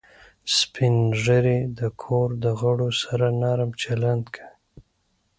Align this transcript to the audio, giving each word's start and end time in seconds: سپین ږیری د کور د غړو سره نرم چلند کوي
سپین 0.57 0.95
ږیری 1.23 1.59
د 1.79 1.79
کور 2.01 2.29
د 2.43 2.45
غړو 2.59 2.89
سره 3.01 3.25
نرم 3.41 3.71
چلند 3.81 4.23
کوي 4.35 4.47